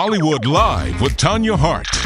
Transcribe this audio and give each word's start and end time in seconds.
Hollywood 0.00 0.46
Live 0.46 1.00
with 1.00 1.16
Tanya 1.16 1.56
Hart. 1.56 1.97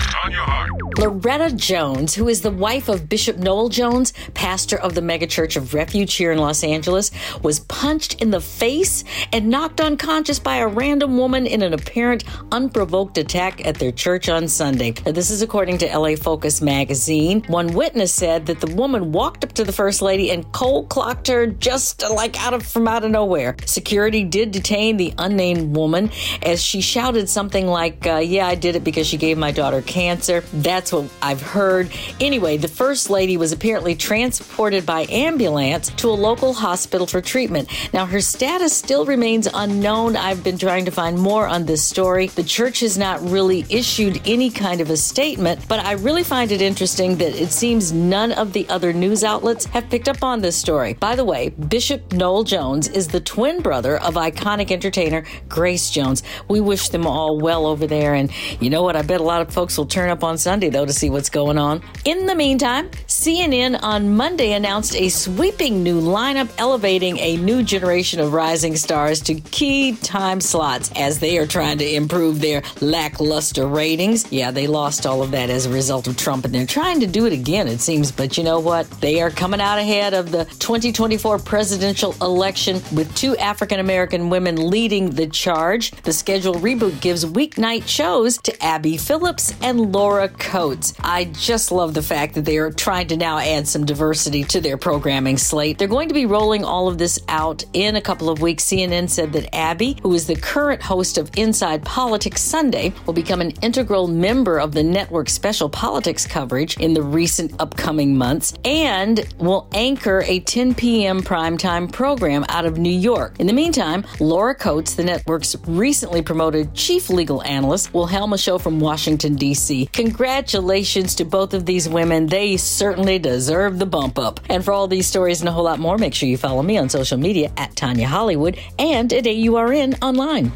Loretta 0.99 1.51
Jones, 1.51 2.15
who 2.15 2.29
is 2.29 2.43
the 2.43 2.51
wife 2.51 2.89
of 2.89 3.09
Bishop 3.09 3.39
Noel 3.39 3.69
Jones, 3.69 4.13
pastor 4.35 4.79
of 4.79 4.95
the 4.95 5.01
megachurch 5.01 5.57
of 5.57 5.75
Refuge 5.75 6.15
here 6.15 6.31
in 6.31 6.39
Los 6.39 6.63
Angeles, 6.63 7.11
was 7.43 7.59
punched 7.61 8.23
in 8.23 8.31
the 8.31 8.41
face 8.41 9.03
and 9.33 9.49
knocked 9.49 9.81
unconscious 9.81 10.39
by 10.39 10.59
a 10.59 10.69
random 10.69 11.19
woman 11.19 11.45
in 11.45 11.61
an 11.63 11.75
apparent 11.75 12.23
unprovoked 12.53 13.19
attack 13.19 13.67
at 13.67 13.79
their 13.79 13.91
church 13.91 14.29
on 14.29 14.47
Sunday. 14.47 14.95
Now, 15.05 15.11
this 15.11 15.31
is 15.31 15.43
according 15.43 15.79
to 15.79 15.87
LA 15.87 16.15
Focus 16.15 16.63
magazine. 16.63 17.43
One 17.49 17.73
witness 17.73 18.15
said 18.15 18.47
that 18.47 18.61
the 18.61 18.73
woman 18.77 19.11
walked 19.11 19.43
up 19.43 19.53
to 19.55 19.65
the 19.65 19.73
first 19.73 20.03
lady 20.03 20.31
and 20.31 20.51
cold 20.53 20.89
clocked 20.89 21.27
her 21.27 21.49
just 21.49 22.09
like 22.09 22.41
out 22.41 22.55
of 22.55 22.65
from 22.65 22.87
out 22.87 23.05
of 23.05 23.11
nowhere. 23.11 23.57
Security 23.67 24.23
did 24.23 24.53
detain 24.53 24.99
the 24.99 25.15
unnamed 25.19 25.75
woman 25.75 26.13
as 26.43 26.63
she 26.63 26.81
shouted 26.81 27.29
something 27.29 27.67
like, 27.67 28.07
uh, 28.07 28.19
"Yeah, 28.19 28.47
I 28.47 28.55
did 28.55 28.77
it 28.77 28.85
because 28.85 29.09
she 29.09 29.17
gave 29.17 29.37
my 29.37 29.51
daughter 29.51 29.83
cancer." 29.83 30.12
That's 30.19 30.93
what 30.93 31.11
I've 31.21 31.41
heard. 31.41 31.91
Anyway, 32.21 32.57
the 32.57 32.69
first 32.69 33.11
lady 33.11 33.37
was 33.37 33.53
apparently 33.53 33.95
transported 33.95 34.85
by 34.85 35.07
ambulance 35.09 35.91
to 35.91 36.09
a 36.09 36.11
local 36.11 36.53
hospital 36.53 37.07
for 37.07 37.21
treatment. 37.21 37.69
Now, 37.93 38.07
her 38.07 38.21
status 38.21 38.77
still 38.77 39.05
remains 39.05 39.49
unknown. 39.53 40.17
I've 40.17 40.45
been 40.45 40.59
trying 40.59 40.85
to 40.85 40.91
find 40.91 41.19
more 41.19 41.47
on 41.47 41.67
this 41.67 41.83
story. 41.83 42.27
The 42.29 42.43
church 42.43 42.81
has 42.81 42.99
not 42.99 43.23
really 43.23 43.65
issued 43.69 44.21
any 44.27 44.51
kind 44.51 44.81
of 44.81 44.91
a 44.91 44.97
statement, 44.97 45.67
but 45.69 45.81
I 45.81 45.93
really 45.93 46.25
find 46.25 46.53
it 46.53 46.61
interesting 46.61 47.17
that 47.17 47.35
it 47.35 47.51
seems 47.51 47.93
none 47.93 48.33
of 48.33 48.53
the 48.53 48.69
other 48.69 48.93
news 48.93 49.25
outlets 49.25 49.65
have 49.67 49.89
picked 49.91 50.09
up 50.09 50.23
on 50.23 50.41
this 50.41 50.57
story. 50.57 50.95
By 50.95 51.17
the 51.17 51.25
way, 51.25 51.51
Bishop 51.51 52.13
Noel 52.13 52.45
Jones 52.45 52.89
is 52.89 53.09
the 53.09 53.21
twin 53.21 53.63
brother 53.63 53.99
of 53.99 54.15
iconic 54.15 54.71
entertainer 54.71 55.25
Grace 55.49 55.91
Jones. 55.91 56.23
We 56.49 56.61
wish 56.61 56.89
them 56.89 57.07
all 57.07 57.39
well 57.39 57.67
over 57.67 57.87
there. 57.87 58.15
And 58.15 58.31
you 58.61 58.71
know 58.71 58.83
what? 58.83 58.97
I 58.97 59.03
bet 59.03 59.21
a 59.21 59.25
lot 59.25 59.41
of 59.43 59.53
folks 59.53 59.77
will 59.79 59.87
turn 59.87 60.02
up 60.11 60.25
on 60.25 60.39
Sunday, 60.39 60.71
though, 60.71 60.87
to 60.87 60.93
see 60.93 61.11
what's 61.11 61.31
going 61.31 61.59
on. 61.59 61.83
In 62.05 62.27
the 62.27 62.35
meantime, 62.35 62.89
CNN 63.07 63.83
on 63.83 64.17
Monday 64.17 64.53
announced 64.53 64.95
a 64.97 65.09
sweeping 65.09 65.83
new 65.83 66.01
lineup 66.01 66.51
elevating 66.59 67.19
a 67.19 67.37
new 67.37 67.63
generation 67.63 68.21
of 68.21 68.33
rising 68.33 68.77
stars 68.77 69.21
to 69.23 69.35
key 69.35 69.97
time 69.97 70.41
slots 70.41 70.91
as 70.97 71.19
they 71.19 71.39
are 71.39 71.47
trying 71.47 71.79
to 71.79 71.95
improve 71.95 72.41
their 72.41 72.63
lackluster 72.81 73.67
ratings. 73.67 74.31
Yeah, 74.33 74.51
they 74.51 74.67
lost 74.67 75.07
all 75.07 75.23
of 75.23 75.31
that 75.33 75.51
as 75.51 75.67
a 75.67 75.71
result 75.71 76.07
of 76.07 76.17
Trump, 76.17 76.45
and 76.45 76.55
they're 76.55 76.67
trying 76.67 77.01
to 77.01 77.07
do 77.07 77.27
it 77.27 77.33
again, 77.33 77.69
it 77.69 77.81
seems. 77.81 78.11
But 78.11 78.37
you 78.37 78.45
know 78.45 78.61
what? 78.61 78.91
They 79.01 79.21
are 79.21 79.31
coming 79.31 79.61
out 79.61 79.79
ahead 79.79 80.15
of 80.15 80.31
the 80.31 80.45
2024 80.45 81.39
presidential 81.41 82.15
election 82.21 82.81
with 82.95 83.15
two 83.15 83.37
African 83.37 83.81
American 83.81 84.31
women 84.31 84.71
leading 84.71 85.11
the 85.11 85.27
charge. 85.27 85.91
The 86.03 86.13
schedule 86.13 86.55
reboot 86.55 87.01
gives 87.01 87.25
weeknight 87.25 87.87
shows 87.87 88.39
to 88.39 88.65
Abby 88.65 88.97
Phillips 88.97 89.55
and 89.63 89.92
Laura 89.93 90.31
Coates. 90.31 90.95
I 91.01 91.27
just 91.27 91.71
love 91.71 91.93
the 91.93 92.01
fact 92.01 92.35
that 92.35 92.47
they 92.47 92.57
are 92.57 92.71
trying 92.71 93.09
to 93.09 93.17
now 93.19 93.37
add 93.37 93.69
some 93.69 93.85
diversity 93.85 94.43
to 94.45 94.59
their 94.59 94.79
programming 94.79 95.37
slate. 95.37 95.77
They're 95.77 95.87
going 95.87 96.09
to 96.09 96.15
be 96.15 96.25
rolling 96.25 96.65
all 96.65 96.89
of 96.89 96.97
this 96.97 97.19
out 97.29 97.63
in 97.75 97.95
a 97.97 98.01
couple 98.01 98.31
of 98.31 98.41
weeks. 98.41 98.65
CNN 98.65 99.11
said 99.11 99.35
that 99.35 99.55
Abby, 99.55 99.99
who 100.03 100.15
is 100.15 100.27
the 100.27 100.35
current 100.35 100.81
host 100.81 101.19
of 101.19 101.31
Inside 101.37 101.85
Politics 101.85 102.41
Sunday, 102.41 102.95
will 103.05 103.13
become 103.13 103.43
an 103.43 103.51
integral 103.61 104.09
member 104.09 104.59
of 104.59 104.73
the 104.73 104.83
network's 104.83 105.35
special 105.35 105.69
politics 105.69 106.27
coverage 106.27 106.79
in 106.79 106.95
the 106.95 107.03
recent 107.03 107.53
upcoming 107.61 108.17
months 108.17 108.55
and 108.65 109.27
will 109.41 109.69
anchor 109.75 110.25
a 110.27 110.41
10 110.41 110.75
p.m. 110.75 111.21
primetime 111.21 111.93
program 111.93 112.47
out 112.49 112.65
of 112.65 112.79
New 112.79 112.89
York. 112.89 113.39
In 113.39 113.47
the 113.47 113.53
meantime, 113.53 114.07
Laura 114.21 114.55
Coates, 114.55 114.95
the 114.95 115.05
network's 115.05 115.55
recently 115.67 116.23
promoted 116.23 116.73
chief 116.73 117.11
legal 117.11 117.43
analyst, 117.43 117.93
will 117.93 118.07
helm 118.07 118.33
a 118.33 118.39
show 118.39 118.57
from 118.57 118.81
Washington, 118.81 119.35
D.C. 119.35 119.82
Congratulations 119.87 121.15
to 121.17 121.25
both 121.25 121.55
of 121.55 121.67
these 121.67 121.89
women. 121.89 122.27
They 122.27 122.57
certainly 122.57 123.19
deserve 123.19 123.79
the 123.79 123.87
bump 123.87 124.19
up. 124.19 124.41
And 124.49 124.65
for 124.65 124.73
all 124.73 124.87
these 124.87 125.07
stories 125.07 125.41
and 125.41 125.49
a 125.49 125.53
whole 125.53 125.65
lot 125.65 125.79
more, 125.79 125.99
make 125.99 126.15
sure 126.15 126.29
you 126.29 126.37
follow 126.37 126.63
me 126.63 126.79
on 126.79 126.89
social 126.89 127.19
media 127.19 127.53
at 127.57 127.75
Tanya 127.77 128.07
Hollywood 128.07 128.59
and 128.79 129.13
at 129.13 129.27
AURN 129.27 129.95
online. 130.03 130.53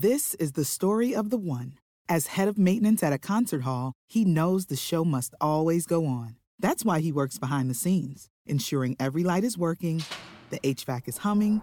This 0.00 0.34
is 0.34 0.52
the 0.52 0.64
story 0.64 1.12
of 1.14 1.30
the 1.30 1.38
one. 1.38 1.74
As 2.08 2.28
head 2.28 2.46
of 2.46 2.56
maintenance 2.56 3.02
at 3.02 3.12
a 3.12 3.18
concert 3.18 3.62
hall, 3.62 3.94
he 4.06 4.24
knows 4.24 4.66
the 4.66 4.76
show 4.76 5.04
must 5.04 5.34
always 5.40 5.86
go 5.86 6.06
on. 6.06 6.36
That's 6.58 6.84
why 6.84 7.00
he 7.00 7.10
works 7.10 7.38
behind 7.38 7.68
the 7.68 7.74
scenes, 7.74 8.28
ensuring 8.46 8.96
every 9.00 9.24
light 9.24 9.44
is 9.44 9.58
working, 9.58 10.04
the 10.50 10.60
HVAC 10.60 11.08
is 11.08 11.18
humming, 11.18 11.62